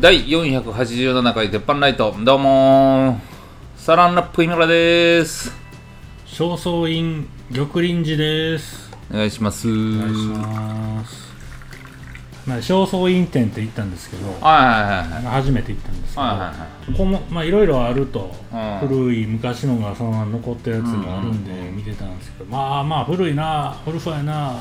[0.00, 3.18] 第487回鉄板ライトどうもー。
[3.76, 5.52] サランラップ井村です。
[6.24, 8.90] 正倉院玉林寺です。
[9.12, 9.68] お願いします。
[9.68, 11.34] お願いします。
[12.46, 18.78] まあ正倉院店って行ったんですけどはいはいはい初めて行ったんですけど、はいはいはいここもまあいろいろあると、うん。
[18.88, 24.54] 古い昔のがそのまま残ったやつがあるんで見てたんですけど、まあまあ古いな古そうやな、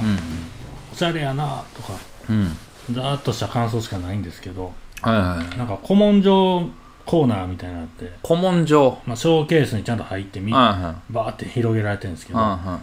[0.92, 1.94] おしゃれやなとか。
[2.30, 2.58] うんうん。
[2.92, 5.58] ざーっとした感想しかないんですけどはいはい。
[5.58, 6.68] なんか古文書
[7.06, 9.00] コーナーみたいなのあって、古文書。
[9.06, 11.14] まあ、ショーケースにちゃんと入ってみはいはい。
[11.14, 12.80] バーって広げられてるんですけど、は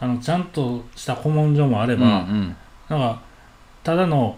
[0.00, 2.56] あのちゃんとした古文書もあれいば、はいうん。
[2.88, 3.22] なんか
[3.82, 4.36] ただの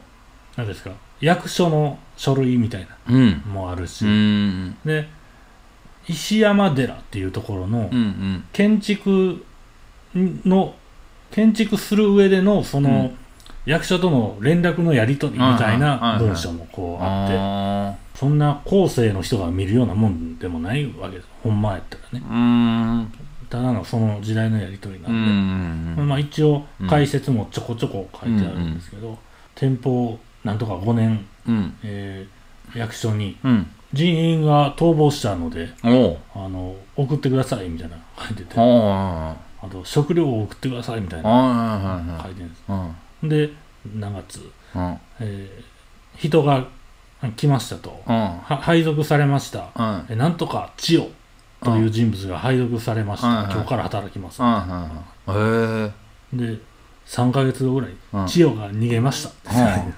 [0.57, 3.15] 何ですか役所の書類みたいなうん。
[3.17, 4.77] うんのもあるし、うん。
[4.85, 5.09] で
[6.09, 8.45] 石山寺っていうところのうんうん。
[8.53, 9.45] 建築
[10.15, 10.75] の
[11.31, 13.19] 建築する上でのその、うん
[13.65, 21.29] 役所との連絡のやり取りみたいなはい文章もこうあってあそんな後世の人が見るようなもんでもないわけです。
[21.43, 23.07] ほんまやったらね。
[23.49, 25.93] ただのその時代のやり取りなうん。
[25.93, 29.19] んで、まあ、一応解説もちょこちょこ書いてあるんですけど、
[29.55, 31.75] 天保なんとか5年、うん。
[31.83, 33.67] えー役所にうん。
[33.93, 35.89] 人員が逃亡したのであ
[36.49, 39.37] の送ってくださいみたいなの書いててあ
[39.71, 42.63] と食料を送ってくださいみたいな書いてるんです。
[42.69, 43.51] うんで
[43.95, 44.41] 何月、
[44.75, 44.99] うん。
[45.21, 45.73] えー
[46.19, 46.67] 人が
[47.37, 48.15] 来ましたと、うん。
[48.15, 50.07] は配属されました、うん。
[50.11, 51.09] えなんとか千代。
[51.65, 55.93] という人物が配属されました、うんはい今日から働きます、うん
[56.33, 56.59] で
[57.07, 58.27] 3ヶ月後ぐらい、うん。
[58.27, 59.31] 千代が逃げました。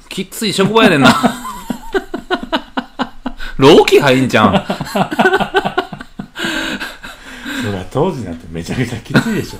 [0.09, 1.09] きつい職場やねんな。
[3.57, 4.53] 老期入んじゃん。
[7.63, 9.59] それは当時なんてめちゃめちゃきついでしょ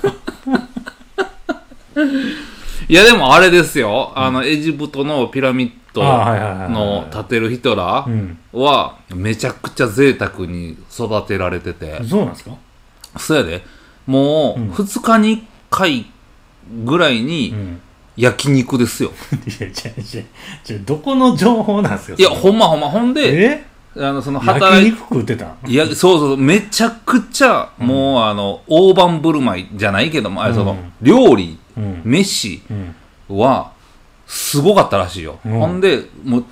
[2.87, 4.11] いやでもあれですよ。
[4.15, 8.37] あの、エジプトのピラミッドの建てるヒトラーうん。
[8.53, 12.03] は、めちゃくちゃ贅沢に育てられてて。
[12.03, 12.51] そうなんですか？
[13.17, 13.63] そうやで。
[14.05, 14.69] もう、うん。
[14.71, 15.41] 2日に1
[15.71, 16.05] 回
[16.85, 17.81] ぐらいうにん。
[18.17, 19.11] 焼肉ですよ。
[19.59, 20.83] いや違う違う違う。
[20.85, 22.15] どこの情報なんですか？
[22.17, 22.87] いや、ほんまほんま。
[22.87, 23.65] ほんで、え？
[23.97, 25.57] あの、その焼働い肉食ってたん？
[25.65, 30.93] いや、そうそう、めちゃくちゃ、もう、あの、大盤振る舞いじゃないけども、あれ、その、うん。
[31.01, 32.01] 料理、うん。
[32.05, 32.61] 飯
[33.29, 33.39] うん。
[33.39, 33.71] は、
[34.27, 35.39] すごかったらしいよ。
[35.45, 35.51] うん。
[35.59, 36.45] ほんで、もう、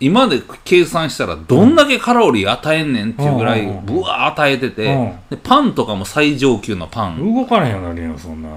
[0.00, 3.86] 今で計算したら、どんだけカロリー与えんねんっていうぐらい、うん。
[3.86, 5.18] ぶわー与えてて、うん。
[5.30, 7.34] で、パンとかも最上級のパン。
[7.34, 8.48] 動かれへんようになるよそんな。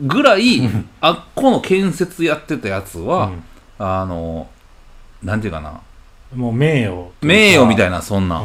[0.00, 0.60] ぐらい、
[1.00, 3.42] あっこの建設やってたやつは、うん。
[3.78, 4.48] あの、
[5.22, 5.80] なんていうかな、
[6.34, 7.10] もう名誉。
[7.22, 8.42] 名誉みたいなな、そんな、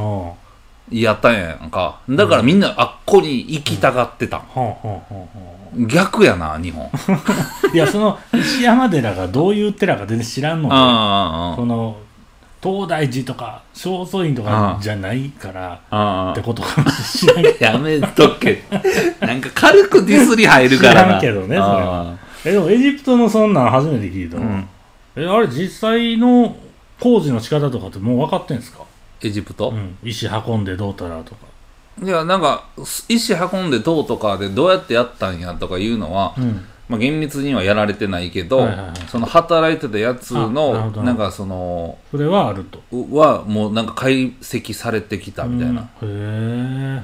[0.92, 2.00] やったんやんか。
[2.10, 4.38] だからみんなあっこに行きたがってた。
[4.38, 5.28] あはあはあは
[5.76, 6.86] 逆やな、日本。
[6.86, 11.98] あ いやその石山寺がどういう寺か全然知らんのであその
[12.62, 17.58] 東大寺とか正倉院とかじゃないからってことかもしらんけど。
[17.66, 18.64] やめとけ。
[19.20, 21.02] なんか軽くディスり入るからな。
[21.04, 22.16] 知らんけどねそれは。
[22.46, 24.68] えでもエジプトのそんなん初めて聞いたわ、うん。
[25.16, 26.56] えあれ実際の
[27.00, 28.84] 工事の仕方とかってもう分かってんですか、
[29.24, 31.51] エジプト、うん、石運んでどうたらとか
[32.04, 32.66] いや、なんか、
[33.08, 36.66] 石運んでどうとかでどうやってやったんやとかいうのは、うん。
[36.92, 38.96] まあ、厳密にはやられてないけど、はいはいはい。
[39.08, 42.82] その働いてたやつのなんかそのそれはあると。
[42.92, 46.10] うはもうなんか解析されてきたみたいな、うん。
[46.10, 46.12] へ
[47.00, 47.02] え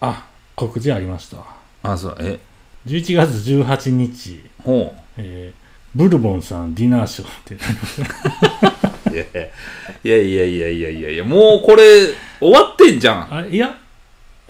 [0.00, 0.26] あ
[0.56, 1.44] 告知ありました。
[1.82, 2.40] あそうえ
[2.86, 5.62] ？11月18日、ほえー
[5.94, 7.54] ブルボンさんディナーショーって。
[7.54, 7.58] う
[9.14, 12.08] いやいやいやいやいやいやもうこれ
[12.40, 13.34] 終わってんじゃん。
[13.34, 13.76] あいや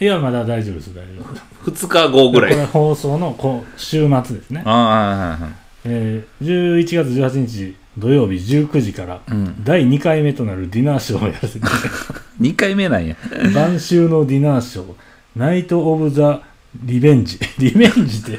[0.00, 1.86] いやまだ大丈夫です大丈夫です。
[1.86, 2.52] 2日後ぐらい。
[2.52, 4.62] これ放送のこう週末ですね。
[4.64, 5.52] ああはいはいはい
[5.84, 9.64] えー、11月18日土曜日19時からうん。
[9.64, 13.16] 第2回目となるディナーショーをやらせていただきます2回目なんや。
[13.54, 14.94] 晩秋のディナーショー
[15.36, 16.42] ナイト・オブ・ザ・
[16.84, 18.38] リベンジリベンジっ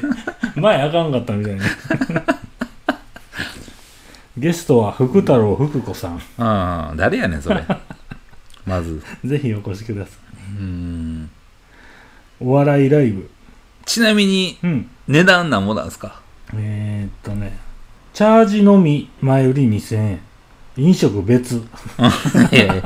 [0.56, 1.62] 前あかんかったみたいな
[4.36, 6.16] ゲストは福太郎福子さん。
[6.38, 7.64] ああ誰やねんそれ。
[8.66, 9.02] まず。
[9.24, 10.58] ぜひお越しください。
[10.58, 11.30] うん。
[12.40, 13.30] お笑いライブ。
[13.84, 14.88] ちなみにうん。
[15.06, 16.20] 値段なんぼなんですか？
[16.54, 17.58] えー、っとね
[18.12, 20.20] チャージのみ前売り2000円。
[20.76, 21.56] 飲食別。
[22.52, 22.82] いやいや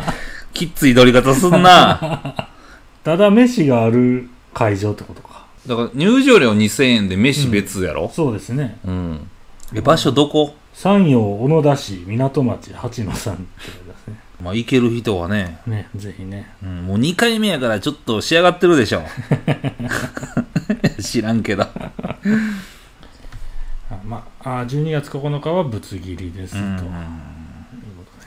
[0.52, 2.48] きっつい取り方すんな。
[3.04, 5.46] ただ飯がある会場ってことか。
[5.66, 8.10] だから入場料2000円で飯別やろ？
[8.14, 8.76] そうですね。
[8.84, 9.26] うん、
[9.74, 10.54] え場所どこ？
[10.78, 13.44] 山陽小野田市港町八野さんって
[14.04, 14.20] すね。
[14.40, 16.54] まあ行ける人はね、ねぜひね。
[16.62, 19.02] うん、もう2回目やからちょっと仕上がってるでしょ
[21.02, 21.64] 知らんけど。
[21.64, 21.70] あ
[24.06, 26.68] まああ12月9日はぶつ切りですと、うん。
[26.68, 26.84] いうこ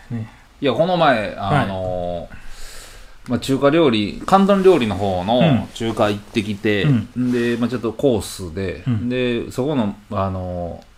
[0.09, 0.29] とでね。
[0.59, 5.27] いやこの前あのーまあ、中華料理広東料理の方うん。
[5.27, 7.31] の中華行ってきて、うん。
[7.31, 9.07] で、まあ、ちょっとコースで、うん。
[9.07, 10.90] でそこの、あのー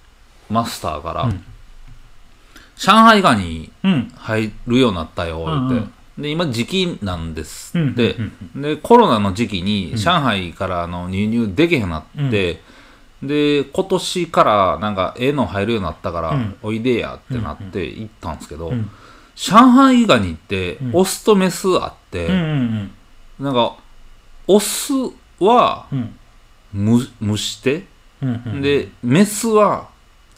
[0.54, 1.44] マスターから、うん。
[2.76, 4.12] 上海ガニうん。
[4.16, 5.80] 入るようになったようんうん。
[5.80, 7.78] って、で今時期なんです。
[7.78, 8.16] うんって、
[8.56, 12.62] うんでコロナの時期にうん上海からあの輸入できへんなって、
[13.22, 16.56] で今年からなんかええの入るようになったから、うん。
[16.62, 18.90] おいでやってなって行ったんですけど、うん。
[19.36, 20.92] 上海ガニってうん。
[20.94, 22.92] オスとメスあって、うんうん
[23.40, 23.76] なんか
[24.48, 24.94] オス
[25.40, 26.16] はうん。
[26.76, 27.86] 蒸蒸して、
[28.22, 28.62] うんうん。
[28.62, 29.90] でメスは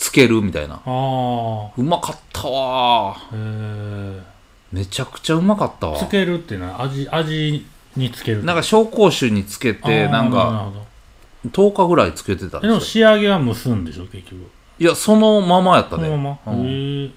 [0.06, 0.76] つけるみたいな。
[0.76, 4.22] ああうまかったわへえ
[4.72, 5.98] めちゃくちゃうまかったわ。
[5.98, 7.66] つけるっていうのは味味
[7.96, 10.72] につけるなんか紹興酒につけてなんか
[11.44, 11.72] るほど。
[11.72, 14.06] 10日ぐらいつけてたでも仕上げは蒸すんでしょ？
[14.06, 14.52] 結局。
[14.78, 16.04] いやそのままやったね。
[16.04, 16.66] そのまま、うん。
[16.68, 17.10] へえ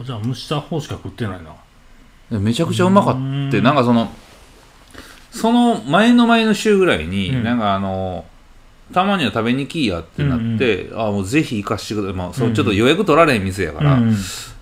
[0.00, 2.38] あじゃあ蒸した方しか食ってないな。
[2.38, 3.14] めちゃくちゃうまかっ
[3.50, 4.08] てなんかその
[5.30, 7.44] その前の前の週ぐらいに、うん。
[7.44, 8.24] なんかあの
[8.92, 14.14] たまには食べに来いやってなって、あもうぜひ行かしてください、まあ、そううんちょっと予約取られへん店やから、うん。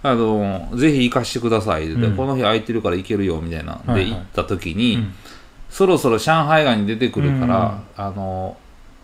[0.02, 2.16] あのぜひ行かしてくださいってうん。
[2.16, 4.04] この日空いてるから行けるよみたいな、はいはい。
[4.06, 5.14] で行った時に、うん。
[5.68, 8.56] そろそろ上海ガニ出てくるから、あの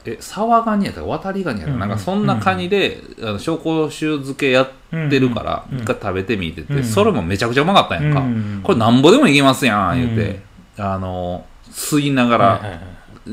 [0.05, 1.81] え沢ガニやったか渡りガニやったか、うん。
[1.81, 4.71] なんかそんなカニで、あの紹興酒漬けやっ
[5.11, 5.79] てるから、うん。
[5.79, 6.85] 一回食べてみてて、うん。
[6.85, 8.61] それもめちゃくちゃうまかったんやんか、うん。
[8.63, 10.41] これなんぼでもいけますやん言うて、
[10.79, 12.81] あの吸いながら、はいはいはい。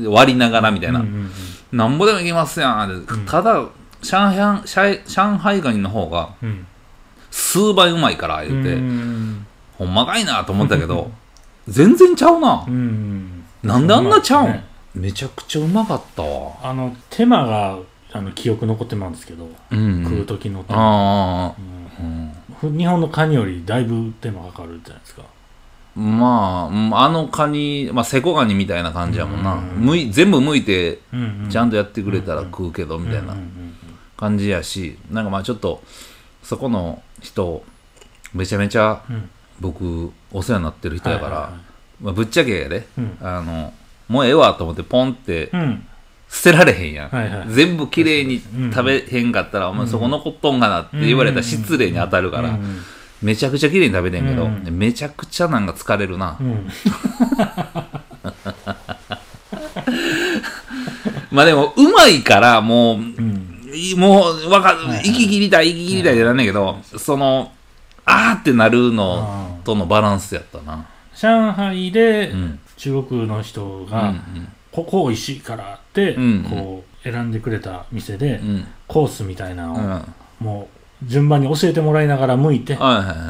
[0.08, 1.30] 割りながらみたいな、うんうんうん
[1.76, 3.26] なんぼでもいけますやんうん。
[3.26, 3.68] ただ
[4.02, 6.66] 上海上上海ガニの方がうん。
[7.30, 9.46] 数倍うまいから言うて、うん。
[9.76, 11.10] ほんまかいなと思ったけど
[11.66, 13.44] 全然ちゃうな、うん。
[13.62, 14.64] なんであんなちゃうん、ね。
[14.94, 16.52] めちゃくちゃうまかったわ。
[16.62, 17.78] あの手間が
[18.12, 21.54] あの記憶残ってまうんですけど、うん食う時の手間、ああ、
[22.00, 22.78] うんうん。
[22.78, 25.22] 日本のカニよりだいぶ手間かかるじゃないですか
[25.96, 29.60] まあうんあのカニ、まあ、セコガニみたいな感じやもんな、うん。
[29.78, 30.98] むい全部剥いて
[31.50, 33.36] ちゃんとやってくれたら食うけどみたいな
[34.16, 35.82] 感じやしなんかまあちょっと
[36.42, 37.64] そこの人
[38.32, 39.02] めちゃめちゃ
[39.60, 41.52] 僕お世話になってる人やから、
[42.00, 43.18] まあ、ぶっちゃけやでうん。
[43.20, 43.72] あの
[44.08, 45.86] もうええわと思ってポンってうん。
[46.26, 47.48] 捨てられへんやん、はいはい。
[47.48, 48.42] 全部きれいに。
[48.56, 48.72] うん。
[48.72, 52.80] 食べへんかったら、お前そこ残っとんかなって言われたら失礼に当たるから、うん
[53.24, 54.64] めちゃくちゃきれいに食べてんけど、うん。
[54.70, 56.68] めちゃくちゃなんか疲れるな、うん。
[61.32, 63.50] まあでもうまいからもううん。
[63.74, 67.50] いもうわか息切りたい息切りたいってなんだけど、その
[68.04, 70.86] あーってなるのあとのバランスやったな。
[71.16, 72.58] 上海でうん。
[72.76, 74.12] 中国の人うんが、
[74.70, 78.48] ここ美味しいからって、うんこう選んでくれた店で、うん。
[78.50, 80.04] うんコースみたいなの
[80.40, 82.74] を、もう順番に教えてもらいながら剥いて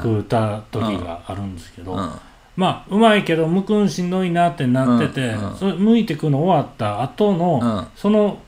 [0.03, 2.11] 食うた時があるんですけど、うん。
[2.57, 7.87] まあうまいけど剥くんしんどいなってなってて、それ剥いてくの終わった後の、うん。
[7.97, 8.39] その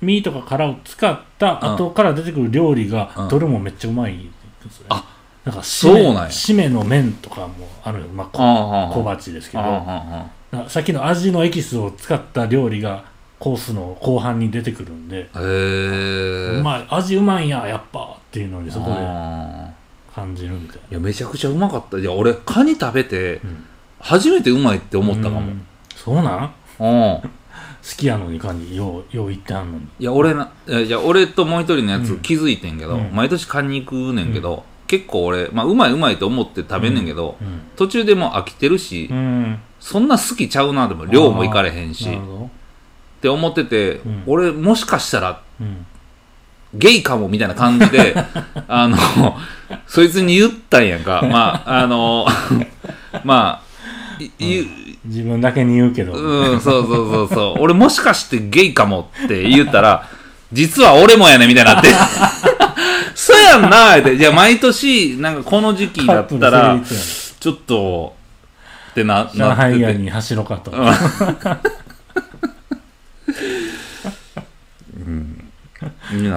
[0.00, 3.28] 身とか殻を使った後から出てくる料理がうん。
[3.28, 4.32] どれもめっちゃうまいん
[4.64, 4.86] ですよね。
[4.90, 6.22] あなんかそうなんや。
[6.26, 9.62] 締めの麺とかもあるよ、まあ、小鉢ですけど、
[10.68, 13.04] さっきの味のエキスを使った料理が
[13.38, 16.86] コースの後半に出てくるんで、へえうまい。
[16.88, 19.70] 味うまいんややっぱっていうのにそこであ
[20.14, 21.96] 感じるみたいーいやめちゃくちゃうまかった。
[21.96, 23.64] いや俺カニ食べてな、うん。
[23.98, 25.40] 初めてうまいって思ったかも。
[25.40, 25.66] うん。
[25.94, 26.84] そうなん？
[26.84, 27.30] ん。
[27.96, 29.86] きやのにカニようよう言ってはんのに。
[29.98, 32.20] いや俺ないやいや俺ともう一人のやつうん。
[32.20, 33.10] 気づいてんけど、うん。
[33.14, 37.62] 毎年カニ行くねんけど、結構俺、まあ、うまいうまいと思って食べんねんけど、うん。
[37.76, 39.58] 途中でもう飽きてるし、うん。
[39.80, 42.04] そんな好きちゃうなでも量もいかれへんし。
[42.04, 42.50] っなるほど。
[43.22, 44.22] て思ってて、うん。
[44.26, 45.86] 俺もしかしたらうん
[46.74, 48.14] ゲイかもみたいな感じで
[48.68, 48.96] あの
[49.86, 52.26] そいつに言ったんやんかまああの
[53.24, 53.66] まあ
[54.20, 57.62] う自分だけに言うけど、うん、そうそうそうそう。
[57.62, 60.08] 俺もしかしてゲイかもって言ったら、
[60.52, 61.88] 実は俺もやねみたいになって。
[63.14, 64.16] そうやんなって。
[64.16, 66.78] じゃあ毎年、なんかこの時期だったら
[67.40, 68.16] ちょっと、
[68.90, 69.44] ってな、なってて。
[69.74, 71.62] 海屋に走ろうかと、になったんす
[75.82, 75.90] よ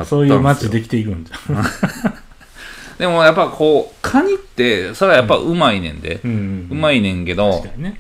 [0.06, 1.64] そういう街できていくんじゃん。
[3.00, 6.20] でもやっぱこう、カニって、それはやっぱうまいねんで。
[6.24, 8.00] うんうまいねんけど確、かにね、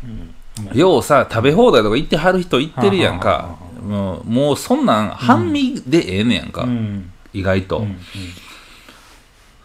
[0.72, 3.56] うん、ようさ、食べ放題とか行ってはる人行ってるやんか。
[3.82, 6.64] もうもうそんなん、半身でええねやんか。
[6.64, 7.10] うん。
[7.34, 7.80] 意外と。
[7.80, 7.98] うん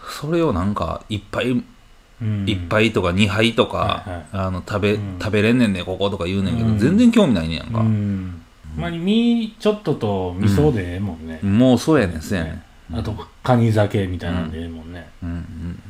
[0.06, 2.44] それをなんか、いっぱいうん。
[2.46, 4.26] 一杯とか二杯とか、はいはい。
[4.32, 5.18] あの食べ、うん。
[5.18, 6.78] 食べれんねんねこことか言うねんけど、うん。
[6.78, 8.43] 全然興味ないねんやんか、うん
[8.76, 12.62] まあ身ちょっとと味噌でええもんね、もうそうやねんそうやね。
[12.90, 15.80] んあとカニ酒みたいなんでええもんね、うんうん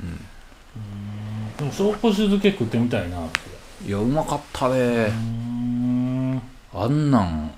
[1.57, 3.19] でも紹興酒漬け食ってみたいな。
[3.87, 5.13] いやうまかったね。
[6.75, 7.53] あんなん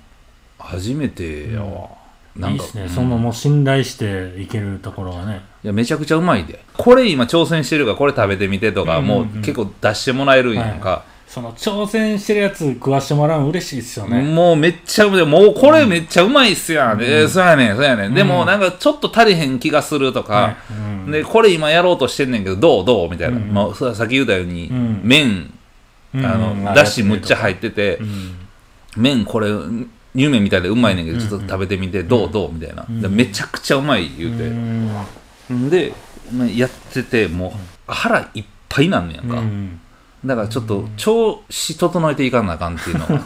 [0.59, 1.89] 初めてやわ、
[2.35, 2.89] ないんかいっすね、うん。
[2.89, 5.41] そのもう信頼していけるところがね。
[5.63, 6.63] いやめちゃくちゃうまいで。
[6.77, 9.27] これ今挑戦してるからこれ食べてみてとか、うんうんうん。
[9.27, 15.25] もう結構出してもらえるんやんか、その挑戦してるやつ食わしてもらうの嬉しいっすよね、もうめっちゃうまい。
[15.25, 20.73] もうこれめっちゃうまいっすやん、えーそうやねんそうやねん、でもうんなんかちょっと足りへん気がするとか、はいう
[21.09, 21.11] ん。
[21.11, 22.85] でこれ今やろうとしてんねんけどどう？
[22.85, 23.09] どう？
[23.09, 23.53] みたいな、うん。
[23.53, 25.01] まあ、ささっき言ったように、うん。
[25.03, 25.53] 麺。
[26.15, 26.25] うん。
[26.25, 26.63] あうん。
[26.63, 28.35] のだしむっちゃ入ってて、うん。
[28.95, 29.49] 麺これ
[30.15, 31.29] 乳麺みたいでうまいねんけど、うん。
[31.29, 32.31] ちょっと食べてみて、どう？
[32.31, 32.53] どう？
[32.53, 33.01] みたいな、ん。
[33.01, 34.43] でめちゃくちゃうまい言うて、
[35.51, 35.69] うん。
[35.69, 35.93] で
[36.31, 39.81] まあやっててもう腹いっぱいになんねやんか、うん
[40.25, 43.21] だからちょっと調子整えていかなあかんっていうのは。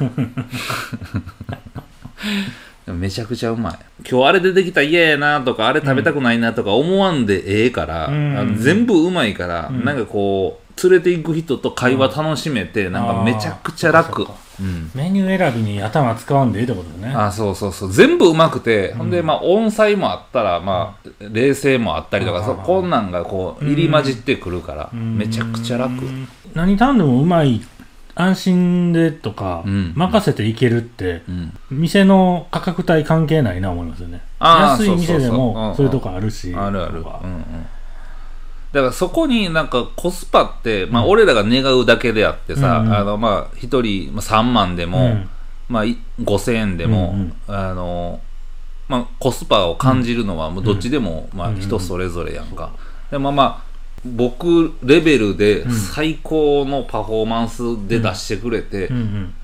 [2.93, 3.79] めちゃくちゃうまい。
[4.10, 8.38] 今日あれ出てきたら嫌やなとかあれ食べたくないなとか思わんでええから、うん。
[8.38, 9.86] あの全部うまいから、ん。
[9.86, 14.27] なんかこう連れて行く人と会話楽しめて、なんかめちゃくちゃ楽
[14.60, 14.91] うん。
[14.93, 17.13] メニュー選びに頭使わんでいいってことね。
[17.15, 17.91] あそうそうそう。
[17.91, 25.17] 全部うまくて、ほんでまあ音彩もあったらまあ冷静もあったりとか、うんそうこんなんがこう入り混じってくるから、うん。
[25.17, 27.62] めちゃくちゃ楽、うん何頼んでもうまい
[28.13, 29.93] 安心でとか、うん。
[29.96, 31.53] 任せていけるってうん。
[31.70, 34.22] 店の価格帯関係ないな思いますよね。
[34.39, 37.61] 安い店でもそういうとこあるしあるある、うんうん
[38.71, 42.93] だからそこになんかコスパって、まあ俺らが願うだけであってさ、うんうん。
[42.93, 45.29] あのまあ一人まあ3万でも、うん。
[45.67, 48.19] まあい5000円でも、うんあの
[48.89, 52.71] まあコスパを感じるのはもうどっちでも、まあうん人それぞれやんか、
[53.09, 53.71] でもまあ
[54.03, 58.89] 僕レベルで最高のパフォーマンスで出してくれて、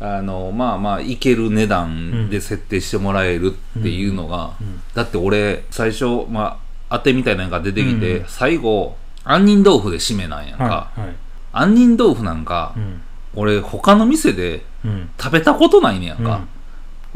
[0.01, 8.25] あのまあまあいける値段で設定してもらえるっていうのが、うんだって俺最初まあ当てみたいなのが出てきて、うん。
[8.27, 11.15] 最後杏仁豆腐で締めなんやんか、はいはい。
[11.51, 13.01] 杏仁豆腐なんか、うん。
[13.35, 15.09] 俺他の店でうん。
[15.19, 16.47] 食べたことないねやんか、うん。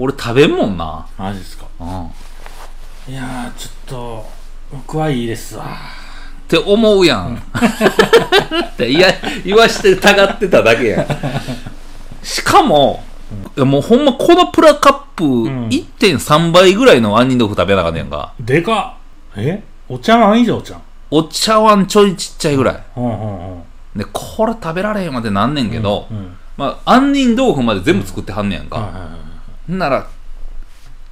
[0.05, 1.65] 俺食べんもんな、マジですか。
[1.79, 2.11] うん、っ
[3.09, 4.25] いやーちょっと
[4.71, 5.65] 僕はいいですわ。
[6.47, 9.13] て思うやん、っていや
[9.45, 11.05] 言わしてたがってただけやん。
[12.23, 13.03] しかも、
[13.55, 15.69] いやもうほんまこのプラカップん。
[15.69, 18.33] 1.3倍ぐらいの杏仁豆腐食べなあかんねやんか。
[18.39, 19.33] でかっ。
[19.37, 19.63] え？
[19.87, 22.75] お茶碗以上じゃんお茶碗ちょいちっちゃいぐらい。
[23.95, 26.07] でこれ食べられへんまでなんねんけど、
[26.57, 29.09] まあ杏仁豆腐まで全部作ってはんねやんか、はいはいはい
[29.67, 30.07] ほんなら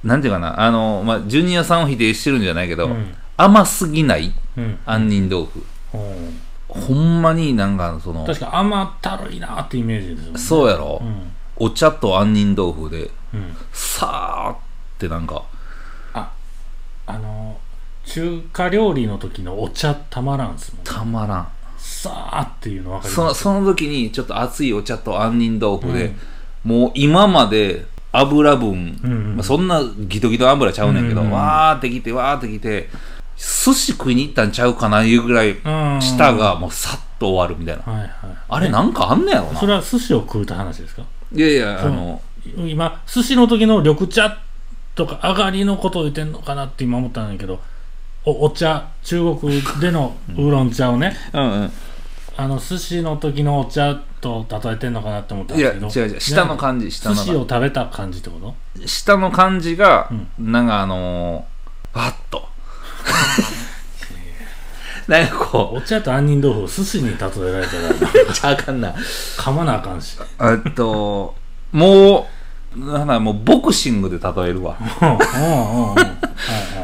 [0.02, 3.14] なんていうかなあの、まあ、ジュニアさんを否定してるんじゃないけど、うん。
[3.36, 4.78] 甘すぎないうん。
[4.86, 5.64] 杏仁豆腐。
[5.94, 6.40] うん。
[6.68, 10.38] ほんまになんかその確か甘ったるいなってイメージですよね。
[10.38, 11.32] そうやろ、うん。
[11.56, 13.56] お茶と杏仁豆腐でうん。
[13.72, 14.58] さーっ
[14.98, 15.42] てなんか
[16.14, 16.32] あ
[17.06, 17.49] あの
[18.10, 21.48] 中華料理の時のお茶たまらんすもんたまらん。
[21.78, 23.42] さーっていうの分かりそのます？
[23.42, 26.12] その時にちょっと熱いお茶と杏仁豆腐で、
[26.64, 29.36] もう今まで油分、うんうん。
[29.36, 32.88] まあ、そんなギトギトの油ちゃうねんけど、うんうんわーってきてわーってきて
[33.36, 35.98] 寿司食いに行ったんちゃうかないうぐらいうん。
[36.00, 38.10] 舌がもうさっと終わるみたいな、はいはい。
[38.48, 39.60] あれなんかあんねやろな。
[39.60, 41.04] それは寿司を食うた話ですか？
[41.32, 42.20] いやいやあそうの
[42.56, 44.38] 今寿司の時の緑茶
[44.96, 47.60] とか上がりのことを言ってんのかなって今思ったんだけど
[48.24, 51.16] おお茶中国でのウーロン茶をね。
[51.32, 51.72] うんうん。
[52.36, 55.86] あの寿司の時のお茶と例えてんのかなって思ったんいですけど。
[55.86, 56.20] や違う違う。
[56.20, 58.54] 下の感じ下の寿司を食べた感じってこと？
[58.86, 62.48] 下の感じが、うなんかあのー、わっと。
[65.08, 67.88] なんかこお茶と杏仁豆腐を寿司に例えられたら。
[68.30, 70.16] うちゃあかんな噛まなあかんし。
[70.40, 71.34] えっと
[71.72, 72.28] も
[72.76, 74.78] うなんだもうボクシングで例えるわ。
[75.02, 75.94] うんうんう。
[75.94, 76.29] ん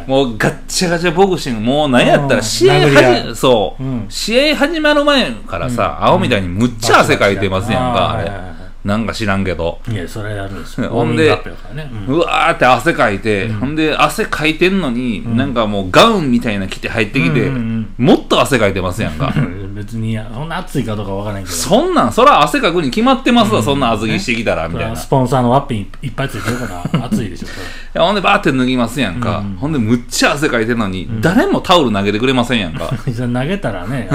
[0.07, 4.07] もうガッチャガチャボクシングもう何やったうんら試合始そう、うん。
[4.09, 8.56] 試合始まる前からさ、青みたいにむっちゃ汗かいてますやんか、あれ
[8.87, 9.81] なんか知らんけど。
[9.89, 10.91] いやそれやるんですよ。
[10.91, 12.15] ほんでうん。
[12.15, 13.55] うわーって汗かいて、うん。
[13.57, 15.37] ほんで汗かいてんのに、ん。
[15.37, 19.33] なんかもうガウンみたいな着て入ってきて、うんうんもっと汗かいてますやんか。
[19.37, 21.55] う ん別にそんな暑いかどうかわからないけど。
[21.55, 29.57] そんなんそら汗かくに決まってますわ、そんな厚着してきたらみたいな、スポンサーのワッピンいっぱいついてるから暑いでしょそれほんでバーって脱ぎますやんか、うん。
[29.57, 32.93] ほんでむっちゃ汗かいてんのに、誰もタオル投げてくれませんやんか。
[33.09, 34.09] じゃあ投げたらね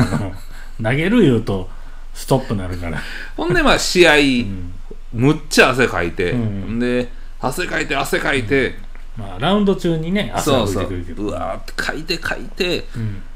[0.82, 1.70] 投げる言うと
[2.22, 3.02] ストップになるから。
[3.36, 4.74] ほんでまあ試合、ん。
[5.12, 6.80] むっちゃ汗かいて、うん。
[6.80, 8.76] で汗かいて汗かいて、
[9.18, 11.24] まあラウンド中にね汗はそうそ浮いうてくるけど。
[11.24, 12.86] うわーってかいてかいて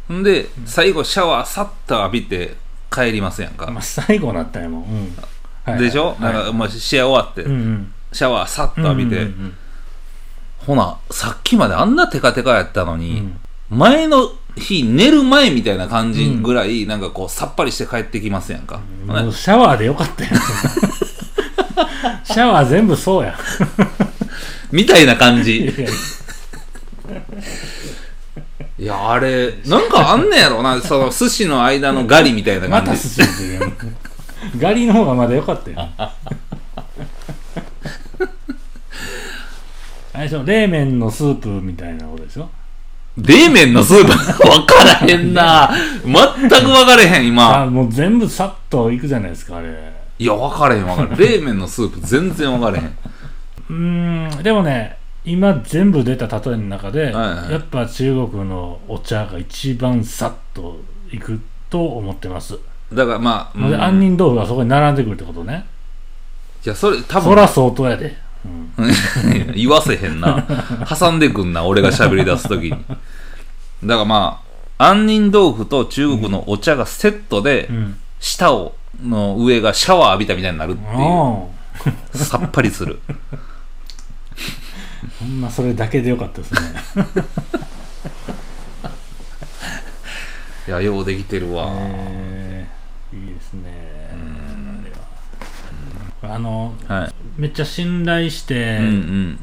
[0.10, 0.24] うん。
[0.24, 2.56] で最後シャワーさっと浴びて
[2.92, 5.18] 帰りますやんか、まあ最後なったんやもん、うん。
[5.66, 5.80] はい。
[5.80, 6.22] でしょ、はい。
[6.22, 7.94] なんか、まあ、試合終わって、うんうん。
[8.14, 9.56] シャワーさっと浴びて、うんうん。
[10.60, 13.40] ほなさっきまであんなテカテカやったのに、うん。
[13.80, 20.34] 前の日寝る前みたいな感じぐらい、なんかこうさっぱりして帰ってきますやんか、もうシャワーでよかったやん。
[22.26, 23.36] シャワー全部そうやん。
[24.72, 25.72] みたいな感いじや。
[28.78, 30.82] いやあれなんかあんねやろな。
[30.82, 33.74] その寿司の間のガリみたいなまた感じ寿司って言う
[34.58, 35.78] ガリの方がまだよかったよ。
[40.14, 40.44] あれでしょ？
[40.44, 42.50] 冷麺のスープみたいなことでしょ？
[43.18, 44.12] 冷麺のスープ。
[44.44, 45.72] 分からへんな。
[46.04, 47.62] 全く分かれへん今。
[47.62, 49.68] あもう全部さっといくじゃないですかあれ。
[50.18, 51.40] いや分かれへん分かれへん。
[51.42, 52.86] 冷麺のスープ全然分かれへん。
[53.70, 57.52] うーんでもね今全部出た例えの中で、はいはい。
[57.54, 60.80] やっぱ中国のお茶が一番さっと
[61.12, 62.58] いくと思ってます、
[62.94, 63.70] だからまあ、うん。
[63.72, 65.66] で杏仁豆腐がそこに並んでくるってことね。
[66.66, 67.30] いやそれ多分。
[67.30, 68.16] そら相当やで、
[68.78, 69.52] うん。
[69.56, 70.44] 言わせへんな。
[70.88, 72.72] 挟んでくんな俺が喋り出す時に。
[72.72, 72.78] だ
[73.96, 74.42] からま
[74.78, 77.98] あ杏仁豆腐と中国のお茶がセットで、うん。
[78.20, 80.88] 舌をの上がシャワー浴びたみたいになるっていう。
[80.92, 81.44] あ
[82.14, 83.00] さっぱりする。
[83.10, 83.14] あ
[85.20, 86.60] ほんまそれだけでよかったですね。
[90.68, 94.10] いやようできてるわ、えーいいですね。
[94.12, 94.16] あ
[96.24, 99.40] れはあのはいめっちゃ信頼して、うんうん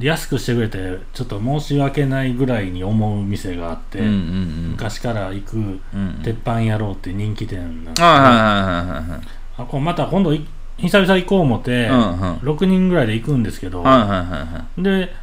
[0.00, 4.70] 安くしてくれてちょっと申し訳ないぐらいに思う店があって、うんうんうん。
[4.72, 6.20] 昔から行くうんうん。
[6.24, 10.44] 鉄板野郎って人気店なんですけどあまた今度い
[10.78, 15.14] 久々行こう思って、うんうん6人ぐらいで行くんですけど、はいはいはいはいで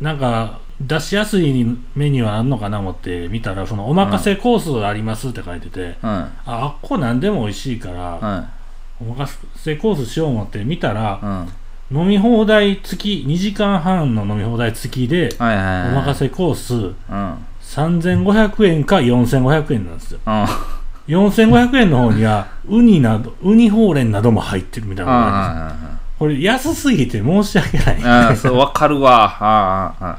[0.00, 1.64] なんか出しやすい
[1.96, 8.50] メニューはあんのかな思って見たらそのおまかせコースありますって書いてて、はああっこ何でも美味しいから、
[9.00, 11.26] おまかせコースしよう思って見たらい、
[11.92, 12.02] うん。
[12.02, 16.94] 飲み放題付き2時間半の飲み放題付きで、はいはいはいおまかせコースうん。
[17.62, 20.20] 3500円か4500円なんですよ。
[20.26, 20.44] うん。
[21.06, 25.90] 4500円の方には ウニなどウニほうれんなども入ってるみたいなのがあるんですよ。
[25.94, 28.02] あこれ安すぎて申し訳ない。
[28.04, 29.24] ああそうわかるわ。
[29.40, 30.18] あああ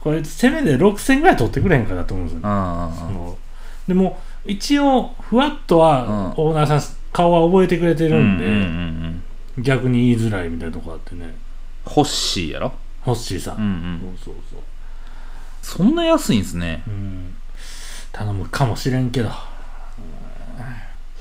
[0.00, 3.38] これせめて6000ぐらい取ってくれへんかなと思うんですよ
[3.86, 6.44] でも一応ふわっとはうん。
[6.46, 9.22] オーナーさん顔は覚えてくれてるんで、うんうんうん
[9.56, 9.62] うん。
[9.62, 11.34] 逆に言いづらいみたいなとこあってね。
[11.84, 12.72] ホッシーやろ？
[13.02, 14.18] ホッシーさん、うんうん。
[14.22, 14.60] そうそうそう。
[15.62, 16.82] そんな安いんすね。
[16.86, 17.34] うん。
[18.12, 19.28] 頼むかもしれんけど。
[19.28, 19.34] うん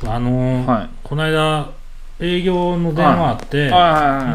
[0.09, 0.89] あのーはい。
[1.03, 1.69] この間
[2.21, 3.71] 営業の電話あって、はい。
[3.71, 3.81] はい
[4.23, 4.33] はい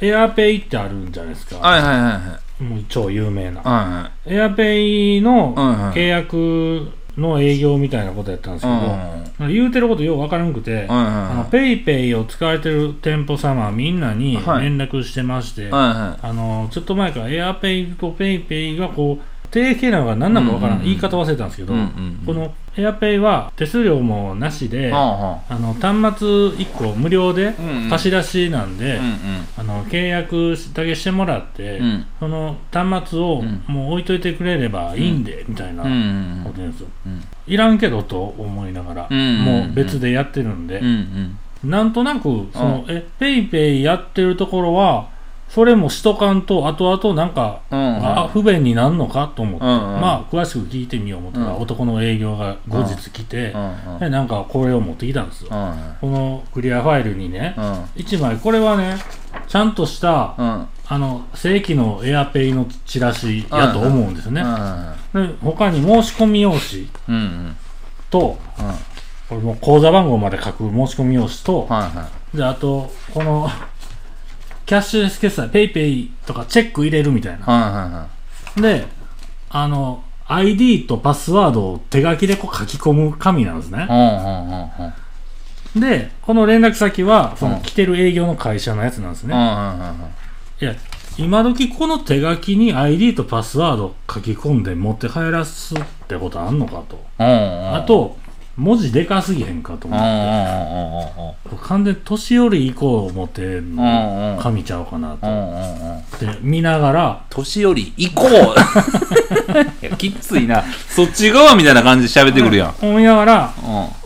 [0.00, 2.18] で、エアペイってあるんじゃないですか、はいはいはいは
[2.60, 2.64] い。
[2.64, 5.92] もう超有名な、はエアペイのはいはい。
[5.94, 14.64] 契約の営業みたいなことやったんですいけど、はい言うてることよう分からなくて、あのはペイペイを使われてる店舗様みんなにはい。
[14.64, 21.74] 連絡してまして、いはあのちょっと前からエアペイとペイペイがこう提携なのが何なのか分からん、言い方忘れたんですけど、
[22.24, 27.54] このエアペイは手数料もなしで、あの端末1個無料で
[27.90, 29.12] 貸し出しなんで、うん
[29.58, 31.80] あの契約だけしてもらって、
[32.18, 33.62] その端末をうん。
[33.66, 35.88] もう置いといてくれればいいんで、みたいなこ
[36.50, 36.72] と言うん。
[36.72, 37.22] ですよ、うん。
[37.46, 40.82] いらんけどと思いながら、もう別でやってるんで、
[41.64, 45.08] なんとなくその、えペイペイやってるところは
[45.52, 50.00] それもしとかんと後々なんか、うんあ不便になるのかと思って、うんうん。
[50.00, 51.54] まあ詳しく聞いてみよう思ったら、うん。
[51.56, 57.64] 男の営業が後日来て、うんでなんかこれを持ってきたんですよ、うんこのクリアファイルにね、うん。
[58.02, 58.96] 1枚これはね
[59.46, 60.66] ちゃんとした、うん。
[60.86, 64.42] あの正規のエアペイのチラシやと思うんですね、
[65.12, 67.56] で他に申し込み用紙うんうん。
[68.08, 68.38] と
[69.28, 72.36] これもう口座番号まで書く申し込み用紙と、はいはい。
[72.38, 73.50] であとこの
[74.66, 77.44] キャッシュレス決済ペイペイとかチェック入れるみたいな。
[77.44, 78.08] はいはいは
[78.56, 78.86] で
[79.50, 83.86] あの ID とパスワードを手書きでこう書き込む紙なんですね。
[85.76, 87.62] でこの連絡先はそのうん。
[87.62, 89.94] 来てる営業の会社のやつなんですね、はいは
[90.60, 90.74] いや
[91.18, 98.16] 今時この手書きに ID とパスワード書き込んで持って帰らすってことあんのかと、あと
[98.56, 105.98] 文字でかすぎへんかと思って、完全に年寄り以降持ってんのうんうん紙ちゃうかなとうんうんうん。
[105.98, 108.30] って見ながら年寄り行こう。
[109.86, 110.62] いやきっついな。
[110.88, 112.74] そっち側みたいな感じで喋ってくるやん。
[112.82, 113.54] 思いながら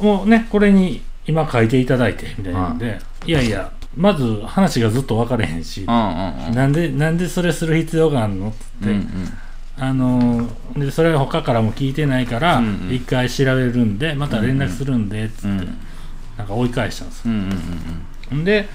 [0.00, 8.56] うもうねこれに今書いていただいてみたいなんで、いやいやまず話がずっと分かれへんし、なんでなんでそれする必要があるのって。
[8.82, 9.38] うんうん
[9.78, 15.78] あのーでそれは他からも聞いてないから一回調べるんでまた連絡するんでっつって、うん。
[16.36, 17.50] なんか追い返したんですうん
[18.32, 18.68] うんで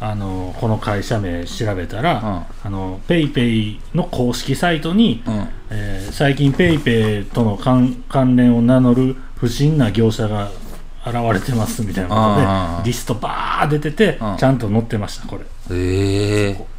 [0.00, 2.66] あのこの会社名調べたら、うん。
[2.66, 5.48] あのペイペイの公式サイトに、うん。
[5.70, 10.50] えー最近ペイペイとの関関連を名乗る不審な業者が
[11.06, 14.36] 現れてますみたいなことでリストバー出てて、うん。
[14.36, 15.44] ちゃんと載ってましたこれ。
[15.70, 16.77] ええ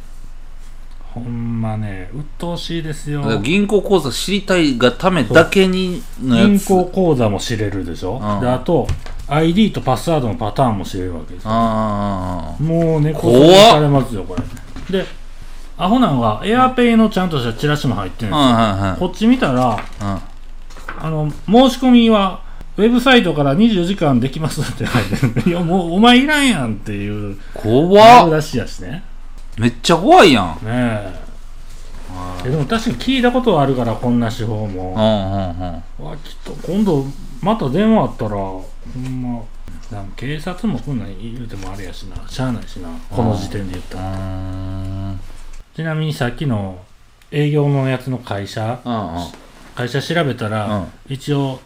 [1.14, 3.22] ほんまね鬱陶しいですよ。
[3.22, 6.48] だから銀行口座知りたいがためだけにのやつ。
[6.48, 8.40] 銀行口座も知れるでしょ、うん。
[8.40, 8.86] であと
[9.28, 11.50] ID とパスワードのパターンも知れるわけですよ。
[11.52, 14.98] あもう猫怖っ背されますよこれ。
[15.00, 15.06] で
[15.76, 19.82] アホなんはエアペイのちゃんとしたチラシも入ってるんあですよ、はいはいこっち見たらはい
[21.02, 22.42] あの申し込みは
[22.76, 25.50] ウェブサイトから24時間できますって書いてる。
[25.50, 27.14] いやもうお前いらんやんっていう。
[27.14, 28.30] うん怖っ。
[28.30, 29.02] 出しやしね
[29.60, 30.46] めっちゃ怖いやん。
[30.46, 31.20] ねえ。
[32.46, 36.06] えでも確かに聞いたことはあるからこんな手法うんもうんうん。
[36.10, 37.04] わきっと今度
[37.42, 38.64] また電話あったらほ
[38.96, 39.42] んま
[39.92, 42.26] なんか警察もこんなん言うてもあれやしな。
[42.26, 42.88] しゃあないしな。
[43.10, 45.14] この時点で言ったうら
[45.76, 46.78] ちなみにさっきの
[47.30, 49.26] 営業のやつの会社うんうん。
[49.74, 50.86] 会社調べたら、うん。
[51.10, 51.60] 一応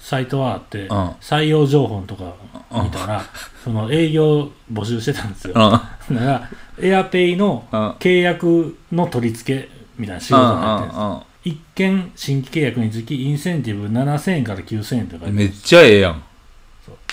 [0.00, 0.88] サイトはあって、ん。
[1.20, 2.34] 採用情報とか
[2.82, 3.22] 見たら、
[3.62, 6.48] その営業募集してたんですよ、 だから
[6.80, 7.90] エアペイのうん。
[7.92, 15.26] 契約の取り付けみたいな仕事になってるんですうんうん一件新規契約につきインセンティブ7000円から9000円とか。
[15.26, 16.22] うんめっちゃええやん。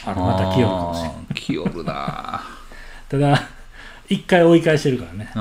[0.06, 0.98] あれまた来よるかもし。
[1.04, 2.44] れないあー来よるな。
[3.08, 3.44] ただ
[4.10, 5.32] 一回追い返してるからね。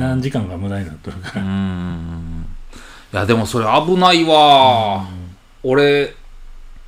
[0.00, 2.46] 何時間か無駄になってるかうらん。
[3.12, 5.04] いやでもそれ危ないわ。
[5.62, 6.14] 俺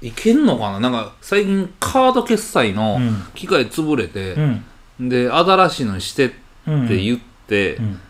[0.00, 0.80] いけんのかな？
[0.80, 3.22] なんか最近カード決済のうん。
[3.34, 4.40] 機械潰れてう、
[5.02, 5.08] ん。
[5.08, 8.00] で新しいのにしてってうん言って、うん。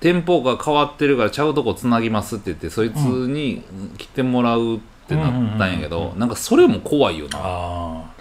[0.00, 3.62] 店舗が変わってるからちゃうとこつなぎますって言ってそいつに
[3.98, 8.12] 来てもらうってなったんやけうんうんうんどなんかそれも怖いよな。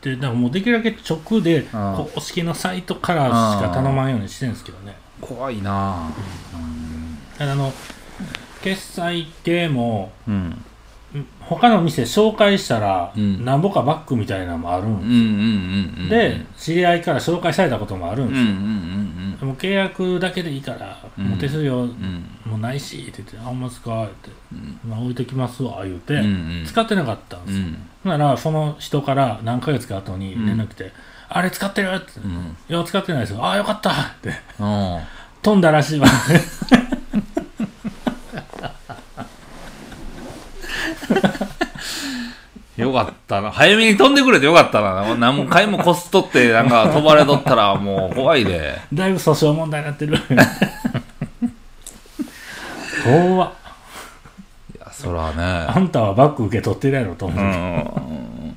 [0.00, 3.30] でだからもうできるだけ直であ公式のサイトからし
[3.62, 4.96] か頼まんようにしてるんですけどね。
[5.20, 6.10] 怖いな
[7.36, 7.72] ただあの
[8.62, 10.64] 決済系もうんん
[11.40, 13.44] 他の店紹介したらうん。
[13.44, 18.46] なんぼかバックみたいなのもあるんうんうんうんうんで知り合いから紹介されたこともあるんですよ、
[19.40, 21.24] でも契約だけでいいから、うん。
[21.26, 21.86] もう手数料
[22.44, 24.30] もうないしって言って「あほんますか?」って。
[24.52, 26.22] うん「まあ、置いてきますわ」言うて、
[26.66, 27.64] 使ってなかったんですよ、
[28.04, 30.92] ならその人から何ヶ月か後に連絡来て
[31.28, 32.20] 「あれ使ってる?」って。
[32.24, 32.56] うん。
[32.68, 33.44] いや、使ってないですよ。
[33.44, 34.30] ああ、よかったって。
[34.60, 35.00] うん。
[35.42, 36.06] 飛んだらしいわ。
[42.76, 43.50] よかったな。
[43.50, 45.14] 早めに飛んでくれてよかったな。
[45.16, 48.78] 何回もこすっとって、なんか飛ばれとったらもう怖いで。
[48.92, 50.18] だいぶ訴訟問題になってる。
[53.04, 53.50] 怖っ。
[54.74, 55.32] いや、そらあ
[55.74, 55.80] ね。
[55.80, 57.44] んたはバッグ受け取ってるやろと思う。
[57.44, 58.56] うん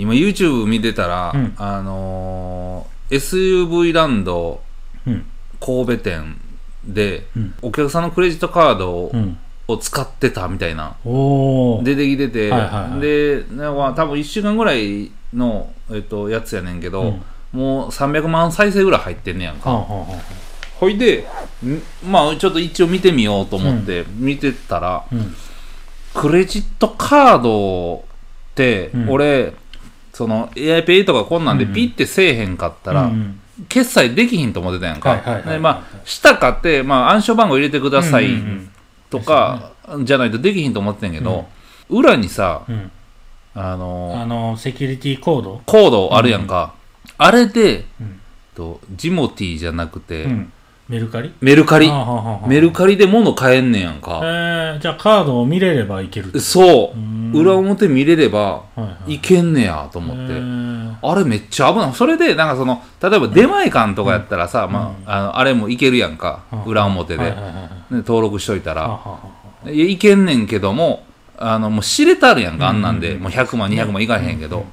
[0.00, 4.60] 今 YouTube 見てたら、うんあのー SUV ランド
[5.06, 5.24] うん。
[5.60, 6.36] 神戸店
[6.84, 9.36] で、うんお客さんのクレジットカードを,、うん。
[9.76, 10.96] 使ってたみたいな。
[11.04, 13.00] 出てきてて、はいはいはい。
[13.00, 17.22] でなんか多分1週間ぐらいの、えっと、やつやねんけど、うん。
[17.52, 19.70] もう300万再生ぐらい入ってんねやんか、
[20.78, 21.26] ほいで
[21.64, 25.34] んまあちょっと一応見てみようと思って見てたら、あうん。
[26.14, 28.00] クレジットカードっ
[28.54, 29.10] て、うん。
[29.10, 29.52] 俺
[30.12, 31.70] その AIPay とかこんなんでうん。
[31.70, 38.70] うんピッてせえへんかったら、うん決済できひんと思ってたやんか、はいはいはいはいでまあしたかって、まあ、暗証番号入れてくださいうんうん
[39.10, 41.46] とか、じゃないとできひんと思ってたんやけど、
[41.88, 42.74] 裏にさうん。
[42.74, 42.90] うん
[43.54, 46.74] あのあの、セキュリティコードコードあるやんか、
[47.16, 48.20] あれで、うん。
[48.54, 50.52] とジモティーじゃなくて、うん。
[50.88, 51.34] メルカリ？
[51.40, 51.90] メルカリ。
[52.46, 56.96] メルカリで物買えんねやんえか、ー、じゃあカードを見れればいけるそう。
[56.96, 57.32] うん。
[57.34, 59.14] 裏表見れればはいはい。
[59.14, 60.96] いけんねやと思って、えー。
[61.02, 61.92] あれめっちゃ危ない。
[61.94, 66.62] それでなんかその例えば出前館とかやったらさ、まあ、あのあれもいけるやんか、うん。
[66.64, 69.00] 裏表で、はいはいはい登録しといたら、
[69.66, 71.04] いやいけんねんけども
[71.36, 74.64] あのもう知れたるやんかあんなんで、うんもう100万200万いかへんけど、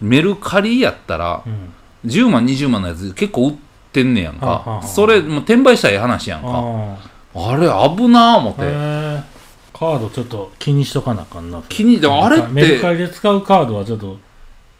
[0.00, 1.72] メルカリやったらあうん
[2.04, 3.54] 10万20万のやつ結構売っ
[3.92, 6.48] てんねやんか、それもう転売したらええ話やんか。
[6.48, 6.96] あ
[7.34, 7.56] あ。
[7.56, 8.60] れ危なー思って、
[9.72, 14.18] カードちょっと気にしとかなあかんな気にでもあれってメルカリで使うカードはちょっと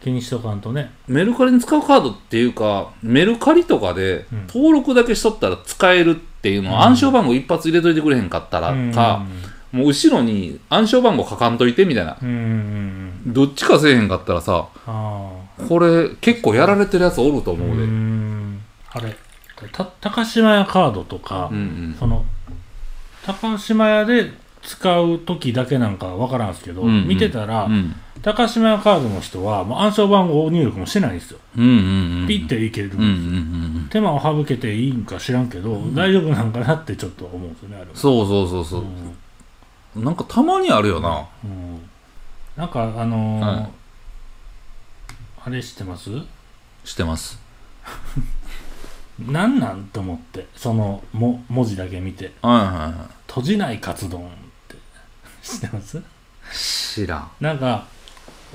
[0.03, 0.91] 気にしとかんとね。
[1.07, 4.47] メルカリに使うカードっていうかメルカリとかでうん。
[4.47, 9.25] 登録だけしとったら使えるっていうのを暗証番号一発入れといてくれへんかったらか、
[9.71, 12.17] もう後ろに暗証番号書かんといてみたいな。
[12.21, 12.43] うんうんうん。
[13.25, 15.31] うんどっちかせえへんかったらさあ
[15.69, 18.61] これ結構やられてるやつおると思うで、ん。
[18.91, 19.15] あれ。
[19.71, 21.95] た高島屋カードとか、うんうん。
[21.97, 22.25] その
[23.25, 24.33] 高島屋で
[24.65, 27.07] 使う時だけなんかわからんすけど、うんうん。
[27.07, 27.95] 見てたら、うん。
[28.21, 33.87] 高島屋カードの人はもう暗証番号入力もしてないんですよ、うんうんうんピッていけるんですよ、うんうんうん。
[33.89, 37.91] 手間を省けていいんか知らんけど、大丈夫なんかなってちょっと思うんですよねあれは。
[37.93, 38.85] そうそうそうそう。
[39.97, 41.27] う、んなんかたまにあるよな。
[41.43, 41.81] うん。
[42.55, 43.69] なんかあのーはい。
[45.45, 46.09] あれ知ってます？
[46.85, 47.37] してます。
[49.19, 49.89] なんなん？
[49.91, 50.47] と思って。
[50.55, 52.31] そのも文字だけ見て。
[52.41, 52.93] はいはいは
[53.27, 54.29] 閉じないカツ丼
[55.43, 55.97] 知ってます？
[55.97, 56.01] い
[56.53, 57.31] 知らん。
[57.39, 57.85] なんか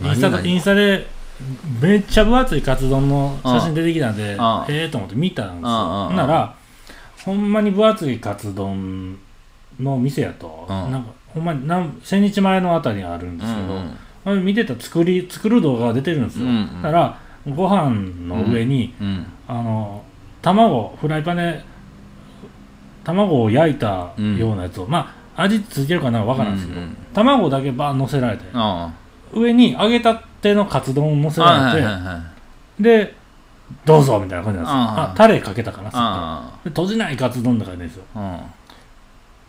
[0.03, 1.07] インスタ何々インスタで
[1.81, 5.69] めっちゃ分厚いカツ丼の写真出てきたんでああええと思って見たんですよ。
[5.69, 6.55] ああほんなら
[7.25, 9.19] ほんまに分厚いカツ丼
[9.79, 10.91] の店やとうん。
[10.91, 16.83] なんかほんまに何千日前のあたりにあるんですけど、うんあれ見てた作り作る動画が出てるんですよ、うんうん。
[16.83, 17.91] だからご飯
[18.27, 19.27] の上に、うん。
[19.47, 20.05] あの
[20.43, 21.63] 卵フライパンで
[23.05, 26.97] 卵を焼いたようなやつを、まあ味ついてるかなわからんですけど、うんうん。
[27.15, 28.93] 卵だけバーン乗せられてあ
[29.33, 32.23] 上に揚げたてのカツ丼を乗せあられて、はいはいはいは
[32.81, 32.83] い。
[32.83, 33.15] で
[33.85, 34.77] どうぞみたいな感じなんですよ。
[34.77, 35.13] ああ。
[35.13, 38.05] あタレかけたかなそっかあで閉じないカツ丼って書いてるんですよ。
[38.15, 38.41] あ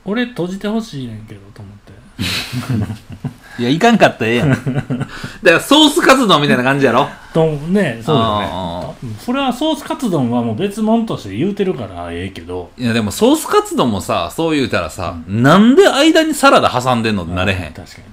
[0.06, 1.94] 俺閉じてほしいねんけどと思って
[3.60, 4.50] いやいかんかったらええやん。
[4.56, 5.08] だか
[5.44, 7.10] らソースカツ丼みたいな感じやろ。
[7.34, 8.96] とねそうだね。
[9.20, 12.72] それはソースカツ丼はもう別物として言うてるからええけど。
[12.78, 17.60] いやでもソースカツ丼もさそう言うたらさ、なんで間にサラダ挟んでんのってなれへん。
[17.60, 18.04] 確かに確かに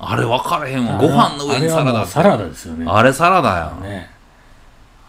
[0.00, 0.98] あれ分かれへんわ。
[0.98, 1.90] ご飯の上にサラダ。
[1.90, 2.86] あれはもうサラダですよね。
[2.88, 4.10] あれサラダやん、ね。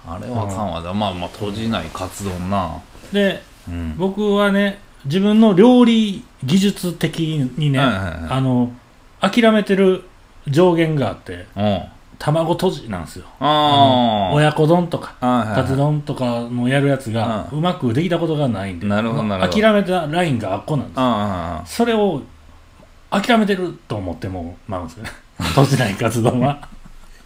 [0.08, 2.72] あれはあかんわ、まあまあ閉じないカツ丼な。
[3.12, 3.96] でうん。
[3.98, 7.20] 僕はね自分の料理技術的
[7.58, 8.14] にね、はいはいはい。
[8.30, 8.72] あの
[9.22, 10.04] 諦めてる
[10.48, 11.82] 上限があってうん
[12.18, 13.26] 卵とじなんですよ。
[13.40, 15.62] ああ親子丼とかはいはいはい。
[15.62, 19.54] カツ丼とかのやるやつがううまくできたことがないんでなるほどなるほど。
[19.62, 22.22] 諦めたラインがあっこなんですあそれを
[23.10, 25.10] 諦めてると思ってもまうんですよね。
[25.40, 26.60] 閉じないカツ丼は。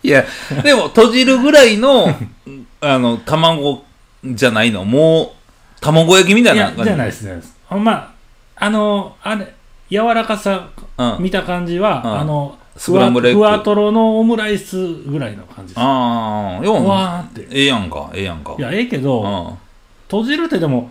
[0.03, 0.23] いや
[0.63, 2.08] でも閉じるぐらいの
[2.82, 3.84] あの卵
[4.23, 4.86] じゃないの？
[4.86, 6.79] もう卵焼きみたいいな感じ？
[6.82, 8.13] やじゃないですねほんま
[8.58, 9.51] あのあれ
[9.89, 10.83] 柔らかさうん
[11.19, 12.19] 見た感じは、うん。
[12.19, 13.39] あのスクランブルエッグ。
[13.39, 15.84] ふわふわとろのオムライスぐらいの感じです。
[15.84, 17.47] ああようわーって。
[17.51, 18.56] ええやんかええやんか。
[18.58, 19.58] いやええけど、うん。
[20.08, 20.89] 閉じるってでも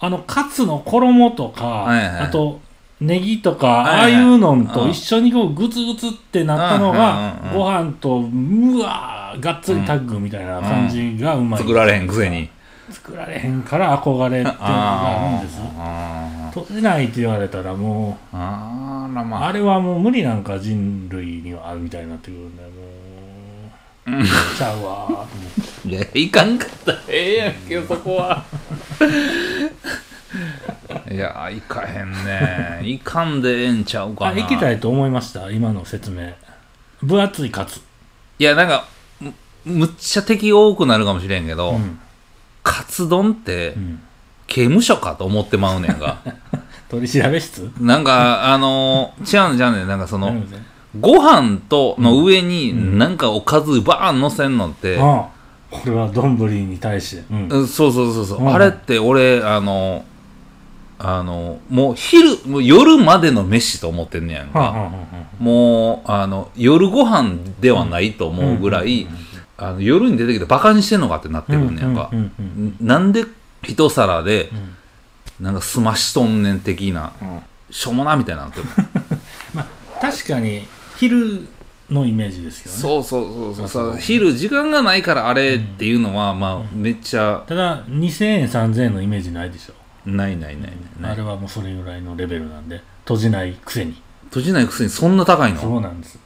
[0.00, 2.60] あのカツの衣とか、はいはいあと
[3.00, 4.90] ネギとか、ああいうのとうん。
[4.90, 7.58] 一緒にこうグツグツってなったのが、うんうん。
[7.58, 12.48] ご飯とうわーがっつりタッグみたいな感じがうまい、作られへんくせに
[12.92, 13.62] 作られへん。
[13.62, 19.46] から憧れっていうのがあるんですあ閉じないって言われたらもーあまあ。
[19.48, 22.68] あれはもう無理なんか人類にはあるみたいになってくるんでも
[24.20, 24.24] う、
[24.56, 25.08] ちゃうわー。
[25.08, 25.28] と思っ
[25.82, 28.44] ていやいかんかったらええやんけどそこは。
[31.10, 32.80] いやいかへんね。
[32.82, 35.50] いかんでええんちゃうかあな行きたいと思いました？
[35.50, 36.32] 今の説明。
[37.02, 37.80] 分厚いカツ
[38.38, 38.86] いやなんか
[39.20, 39.32] む
[39.64, 41.98] むっちゃ敵多くなるかもしれんけど、うん
[42.62, 44.00] カツ丼ってうん。
[44.48, 46.18] 刑務所かと思ってまうねんが。
[46.90, 47.70] 取り調べ室？
[47.80, 50.34] なんかあのー、違うんじゃうねんなんかその
[51.00, 55.28] ご飯との上になんかおかずバーン乗せんのって、ああ
[55.70, 57.48] これは丼に対して、うん。
[57.48, 58.54] うんそうそうそうそう、うん。
[58.54, 60.04] あれって俺あの
[60.98, 69.08] あのもう昼もう夜までの飯と思ってんねやんか、はあはあはあもうあの夜ご飯ではないと思うぐらい、
[69.58, 73.24] あの夜に出てきてバカにしてんのかってなってくんねやんか、うんうんうんんなんで
[73.62, 74.50] 一皿で
[75.40, 75.44] ん。
[75.44, 77.40] なんかすましとんねん的なうん。
[77.70, 78.60] しょうもなみたいなのって
[79.54, 79.66] まあ
[80.00, 81.48] 確かに昼
[81.90, 82.78] のイメージですよね。
[82.78, 83.20] そうそ
[83.52, 83.96] うそうそう。
[83.98, 89.74] 昼時間がないからあれっていうのは、まあめっちゃただ2000円3000円のイメージないでしょ。
[90.08, 91.12] ないないないない。
[91.12, 94.00] あれはもうそれぐらいのレベルなんで閉じないくせに。
[94.24, 95.60] 閉じないくせにそんな高いの？
[95.60, 96.18] そうなんです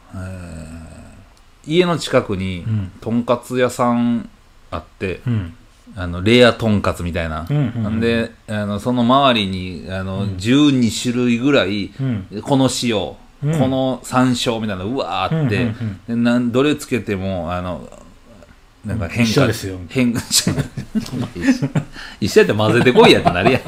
[1.67, 2.93] 家の近くにうん。
[3.01, 4.29] とんかつ屋さん
[4.71, 5.55] あって、うん。
[5.95, 8.01] あのレアとんかつみたいな、うんうんうん。
[8.01, 12.43] であのその周りにあの、12種類ぐらい、うん。
[12.43, 13.59] この塩、うん。
[13.59, 17.89] この山椒みたいなのうわーあって、うんうんでなんどれつけてもあの
[18.85, 19.79] なんか変化、一緒ですよ。
[19.89, 20.21] 変化
[22.21, 23.63] 一緒やって混ぜてこいやってなるやん。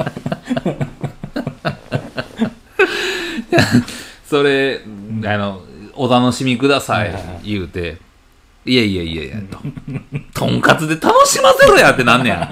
[4.28, 4.82] それ、
[5.24, 5.62] あの
[5.98, 7.98] お楽しみください言うて。
[8.64, 9.58] いやいやいやいやと。
[10.34, 12.50] とんかつで楽しませろやってなんねや。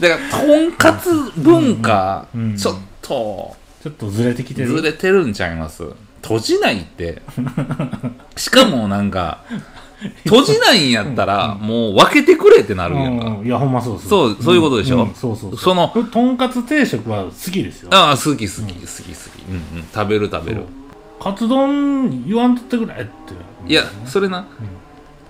[0.00, 2.42] だからとんかつ文化、うん。
[2.42, 2.56] うん。
[2.56, 4.68] ちょっとちょっとずれてきてる。
[4.68, 5.84] ずれてるんちゃいます。
[6.22, 7.22] 閉じないって。
[8.36, 9.38] しかもなんか
[10.24, 13.26] 閉じないんやったら、もう分けてくれってなるやんか。
[13.26, 13.46] うん。
[13.46, 14.36] いやほんまそうそう。
[14.42, 15.04] そういうことでしょ？
[15.04, 15.14] ん。
[15.14, 17.88] そうそうその僕とんかつ定食は好きですよ。
[17.92, 19.42] ああ、好き好き好き好き。
[19.48, 19.84] うんうん。
[19.94, 20.64] 食べる食べる。
[21.22, 23.12] カツ丼言わんとってくれって。
[23.68, 24.44] いや、それな、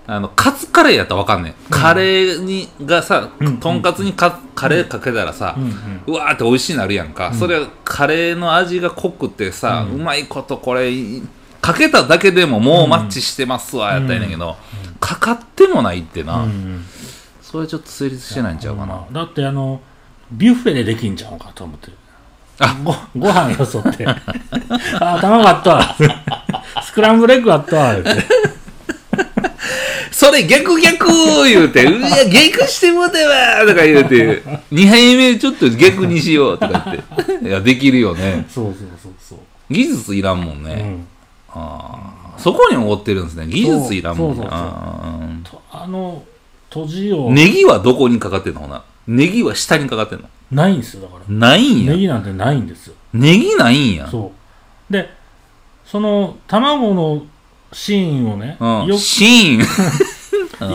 [0.07, 1.53] あの、カツカレーやったらわかんねん。
[1.69, 5.71] カレーに、がさうん、とんかつにカカレーかけたらさうん、うん。
[6.07, 7.31] うわーって美味しいなるやんか。
[7.35, 10.91] それはカレーの味が濃くてさ、ううまいことこれ、
[11.61, 14.57] かけただけでももうマッチしてますわ、やったんだけど、
[14.99, 16.83] かかってもないってな、うん。
[17.41, 19.05] それちょっと成立してないんちゃうかな。
[19.11, 19.79] だってあの
[20.31, 21.91] ビュッフェでできんちゃうかと思って
[22.59, 22.77] あ。
[22.83, 24.05] ごご飯よそって。
[24.99, 25.95] あ卵あったわ。
[26.83, 27.93] スクランブルエッグあったわ。
[27.93, 28.25] 言うて
[30.11, 31.07] それ逆逆
[31.45, 37.47] 言うて、うわ、逆してもうたわとか言うて、2杯目ちょっと逆にしようとか言って。
[37.47, 38.45] いや、できるよね。
[38.47, 39.39] そうそうそうそう。
[39.69, 40.73] 技術いらんもんね。
[40.73, 41.07] うん。
[41.49, 42.41] あー。
[42.41, 43.47] そこにおってるんですね。
[43.47, 44.35] 技術いらんもんね。
[44.35, 44.51] そうそう
[45.51, 46.23] そうあの
[46.69, 47.31] 閉じを。
[47.31, 48.83] ネギはどこにかかってんのほな。
[49.07, 50.29] ネギは下にかかってんの？
[50.51, 51.93] ないんですよだからないんや？
[51.93, 51.99] ネ。
[51.99, 54.07] ギなんてないんですよネギないんや？
[54.07, 54.31] そ
[54.89, 55.09] うで
[55.85, 57.23] その卵の
[57.71, 58.85] シーンをね、うん。
[58.85, 59.63] よシーン。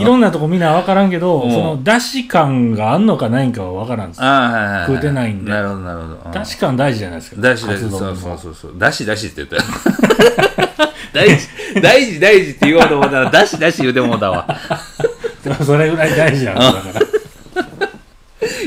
[0.01, 4.91] いろんなとこみんな分からんけど、うんそのだし感があんのかないんかは分からんですよはい。
[4.91, 6.31] 食うてないんでなるほど、なるほど。
[6.31, 8.73] だし感大事じゃないですかだしだし、そうそうそうそう。
[8.77, 9.61] だしだしって言ったよ。
[11.13, 11.47] 大事、
[11.81, 14.45] 大事、大事って言おうと思ったら、だしだし言うてもうたわ。
[15.43, 17.05] で もそれぐらい大事なんですだから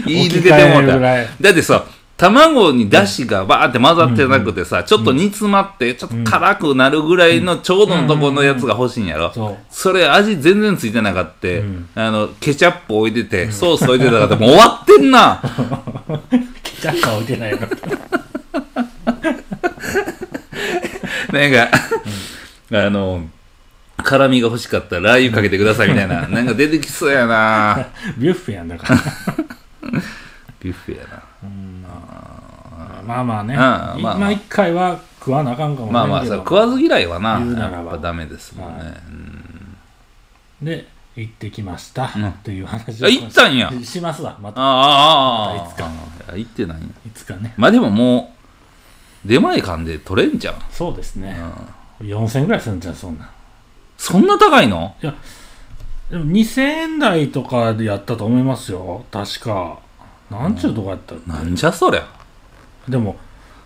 [0.07, 0.99] 言い出てもうた。
[0.99, 1.85] だってさ、
[2.17, 9.33] 卵にだしがバーって混ざってなくてさ、ちょっと煮詰まって、ちょっと辛くなるぐらいのちょうどのところのやつが欲しいんやろ。
[9.33, 9.57] そう。
[9.71, 11.89] それ味全然ついてなかった、ん。
[11.95, 15.43] あの、ケチャップ置いてて、ソース置いてたから、もう終わってんな。
[16.63, 17.59] ケチャップは置いてないの。
[21.33, 21.71] なんか、
[22.73, 23.27] あの、
[24.03, 27.89] 辛みが欲しかったらラー油かけてくださいみたいな、なんか出てきそうやな。
[28.19, 29.01] ビュッフェやんだから
[30.61, 31.23] ビュッフェやな。
[33.03, 33.57] まあまあね。
[33.57, 34.31] ああまあまあ。
[34.31, 35.93] 今一回は食わなあかんかもしれんけど。
[35.93, 37.77] まあまあさ、食わず嫌いはな、言うならば。
[37.77, 38.85] やっぱダメですもんね。
[38.85, 38.89] はい。
[38.89, 40.65] うん。
[40.65, 42.29] で行ってきました、うん。
[42.29, 43.71] っていう話あ行ったんや。
[43.85, 44.61] しますわまた。
[44.61, 45.91] ああ、ああ、いつか。
[46.33, 46.87] あ行ってないんや。
[47.07, 47.55] いつかね。
[47.57, 48.35] まあでもも
[49.25, 50.55] う、出前館で取れんじゃん。
[50.71, 51.37] そうですね。
[52.01, 52.07] う、ん。
[52.09, 53.25] 4000円ぐらいするんじゃんそんな。
[53.25, 53.29] ん
[53.99, 54.97] そんな高いの？
[56.13, 59.03] でも2000円台とかでやったと思いますよ。
[59.11, 59.79] 確か。
[60.31, 61.31] なんちゅうとこやったっけ？
[61.31, 62.07] なんじゃそりゃ。
[62.87, 63.17] でも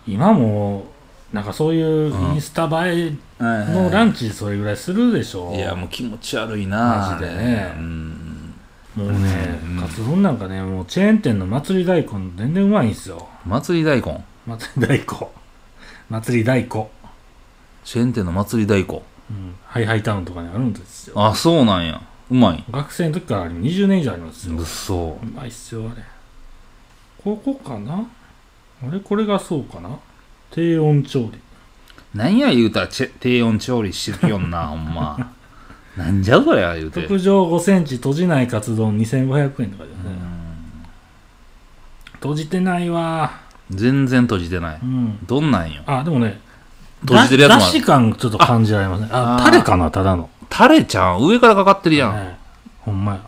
[0.07, 0.85] 今も
[1.33, 5.53] なんかそういうインスタ映えのランチそれぐらいするでしょ。
[5.53, 7.73] いや、もう気持ち悪いなマジでね。
[7.77, 8.53] うん。
[8.95, 9.81] もうね、うん。
[9.81, 13.27] カツ丼なんかねもうチェーン店の祭り大根全然うまいんですよ。
[13.45, 14.23] 祭り大根？
[14.45, 15.05] 祭り大根。
[16.09, 16.69] 祭り大根、
[17.83, 19.03] チェーン店の祭り大根。
[19.29, 21.21] うん、ハイハイタウンとかにあるんですよ。
[21.21, 22.01] あ、そうなんや。
[22.29, 22.63] うまい。
[22.71, 24.57] 学生の時からあり20年以上ありますよ。
[24.57, 25.25] うそう。
[25.25, 26.03] まいっすよあれ。
[27.23, 28.05] ここかな？
[28.85, 28.99] あれ？
[28.99, 29.89] これがそうかな？
[30.51, 31.39] 低温調理。
[32.13, 35.31] なんや言うたらチェ低温調理してるよんな、 ほんま。
[35.95, 37.01] なんじゃそりゃ言うて。
[37.03, 40.11] 特上5センチ閉じないカツ丼2500円とかですね、
[42.13, 43.31] 閉じてないわ。
[43.71, 44.79] 全然閉じてない。
[44.81, 45.19] うん。
[45.25, 45.81] どんなんよ。
[45.85, 46.39] あでもね
[47.01, 47.61] 閉じてるやつもある。
[47.63, 49.43] だだし感ちょっと感じられますねああー。
[49.43, 49.91] タレかな？
[49.91, 52.13] ただの、タレちゃん、上からかかってるやん。
[52.15, 52.37] ね
[52.81, 53.19] ほんまや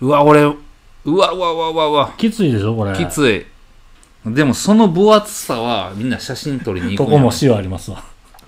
[0.00, 2.14] うわ、俺、うわうわうわうわうわ。
[2.16, 3.46] きついでしょこれきつい。
[4.26, 8.02] でもその分厚さはみんな写真撮りに行くんこも塩ありますわ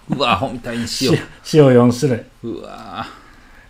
[0.08, 1.18] うわ、アホみたいに塩塩。
[1.54, 3.06] 塩4種類うわ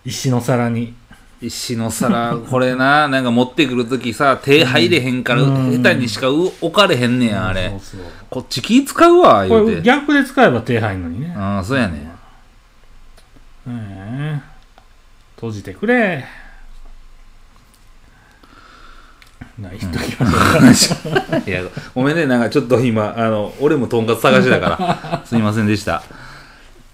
[0.04, 0.94] 石の皿に
[1.42, 7.70] 石の皿、これな、なんか持ってくるときさ、手入れへんから、うん下手にしかう置かれへんねや、あれ。
[7.70, 9.82] そうそうこっち気使うわ、これ言うて。
[9.82, 12.09] 逆で使えば手入んのにねああ、そうやね。
[13.70, 14.40] ええ
[15.36, 16.24] 閉じてくれ
[19.58, 21.62] ない人きましょうかいや、
[21.94, 26.02] ごめんね、なんかちょっと今、あの、俺もとんかつ探しだから、 すいませんでした。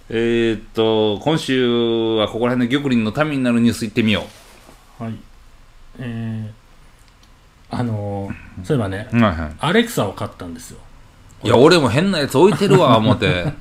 [0.08, 4.24] えーっと、今週はここら辺の玉林のためになるニュース行ってみよ
[5.00, 5.14] はい
[5.98, 9.16] えー、あのーそういえばねう。
[9.16, 9.52] はいはい。
[9.58, 10.78] アレクサを買ったんですよ
[11.42, 13.52] いや、俺も変なやつ置いてるわ、思って。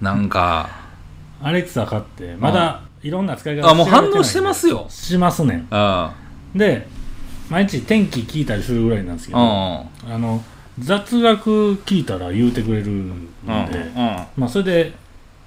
[0.00, 0.68] なんか、
[1.42, 6.14] アレクサ買ってまだいろんな使い方あもう反応してますよしますねんあ
[6.54, 6.86] で
[7.50, 10.14] 毎日天気聞いたりするぐらいなんですけあ、ど、うん。
[10.14, 10.42] あの
[10.78, 13.26] 雑学聞いたら言うてくれるん。
[13.44, 13.52] で、
[13.94, 14.92] あまあそれで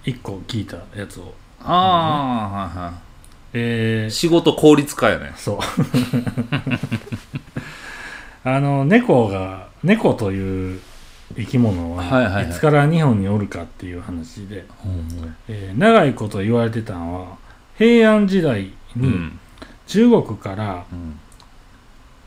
[0.03, 1.33] 1個聞いたやつを
[1.63, 2.93] あ、はいは
[3.53, 4.11] えーい。
[4.11, 5.33] 仕事効率化やね。
[5.35, 5.59] そう
[8.47, 10.79] あの猫が猫という
[11.37, 14.65] 生き物はいつから日本におるかっていう話で、
[15.47, 17.37] えー長いこと言われてたのは
[17.77, 19.39] 平安時代にうん。
[19.87, 21.19] 中国から、うん。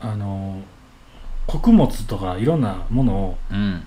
[0.01, 0.61] あの
[1.45, 3.83] 穀物とかいろんなものをうん。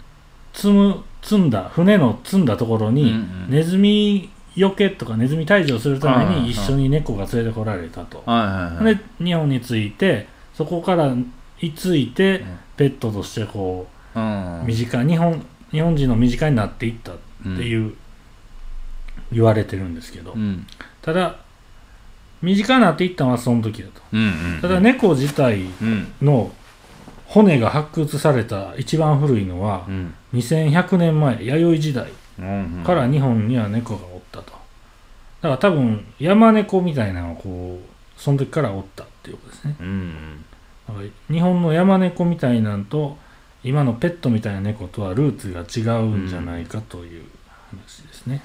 [0.52, 3.50] 積む積んだ船の積んだところに、うんうん。
[3.50, 8.96] ネズミよけとかネズミ退治をするために一緒に猫が連れてこられたと、はいはいはい。
[8.96, 11.14] で日本に着いてそこから
[11.60, 12.58] 居ついてん。
[12.76, 13.86] ペットとしてこうんう
[14.66, 17.94] 身近日本日本人の身近になっていったっていう
[19.32, 20.66] 言われてるんですけど、うん。
[21.00, 21.36] ただ
[22.42, 24.00] 身近になっていったのはその時だと。
[24.12, 26.12] うんうんただ猫自体うん。
[26.20, 26.52] の
[27.26, 30.14] 骨が発掘された一番古いのはうん。
[30.34, 34.52] 2100年前弥生時代うんから日本には猫がおったと。
[34.52, 39.76] だから多分山猫みたいなのがこうその時からおったっていうことですね。
[39.80, 40.44] うん。
[40.86, 43.16] だから日本の山猫みたいなんと
[43.64, 47.24] 今のペットみたいな猫とはルーツが違うんじゃないかという
[47.70, 48.42] 話ですね、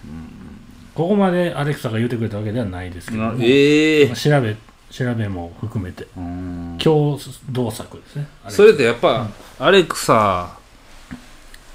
[0.93, 4.05] ここまでアレクサが言ってくれたわけではないですけども、ええ。
[4.07, 4.55] まあ調べ
[4.89, 6.77] 調べも含めてうん。
[6.81, 7.19] 共
[7.51, 8.27] 同作ですね。
[8.47, 9.27] それってやっぱ、
[9.59, 10.57] アレクサ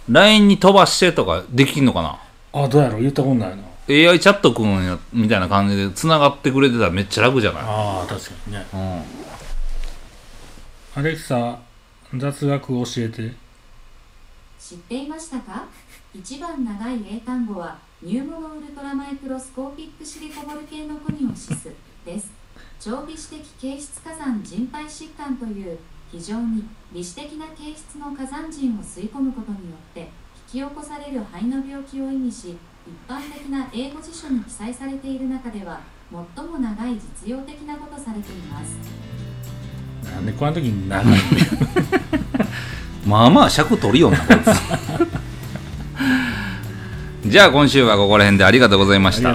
[0.09, 2.19] LINE に飛ばしてとかできんのかな？
[2.55, 3.03] あどうやろう？
[3.03, 3.63] 言ったことないな。
[3.89, 7.63] AI チャットくんやみたいな感じで繋がってくれてたらめっちゃ楽じゃない？
[7.67, 8.67] ああ確かにね。
[8.73, 9.03] うん。
[11.03, 11.59] アレクサ
[12.17, 13.33] 雑学を教えて。
[14.59, 15.65] 知っていましたか？
[16.15, 21.71] 一番長い英単語はニューモノウルトラマイクロスコーピックシリコボル系のコニオシス
[22.05, 22.31] です。
[22.79, 25.79] 長微子的形質火山人肺疾患という
[26.11, 30.01] 非常に微子的な形質の火山塵を吸い込むことによって
[30.53, 32.57] 引き起こされる肺の病気を意味し
[32.87, 35.81] 一般的な英語辞書に記載されている中では
[36.37, 36.95] 最も長い
[37.25, 38.77] 実用的なことされています。
[40.05, 41.17] なんでこの時に長いの？
[43.07, 44.51] まあまあ尺取るよなこいつ。
[47.31, 49.35] じゃあ今週はここら辺でありがとうございました